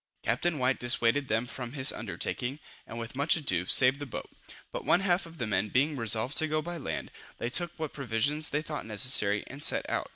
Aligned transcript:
Captain 0.23 0.57
White 0.57 0.79
dissuaded 0.79 1.27
them 1.27 1.45
from 1.45 1.69
this 1.73 1.91
undertaking, 1.91 2.57
and 2.87 2.97
with 2.97 3.15
much 3.15 3.35
ado, 3.35 3.67
saved 3.67 3.99
the 3.99 4.07
boat; 4.07 4.31
but 4.71 4.83
one 4.83 5.01
half 5.01 5.27
of 5.27 5.37
the 5.37 5.45
men 5.45 5.69
being 5.69 5.95
resolved 5.95 6.35
to 6.37 6.47
go 6.47 6.59
by 6.59 6.75
land, 6.77 7.11
they 7.37 7.51
took 7.51 7.71
what 7.77 7.93
provisions 7.93 8.49
they 8.49 8.63
thought 8.63 8.83
necessary, 8.87 9.43
and 9.45 9.61
set 9.61 9.87
out. 9.87 10.09